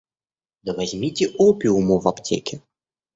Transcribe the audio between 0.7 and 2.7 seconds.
возьмите опиуму в аптеке.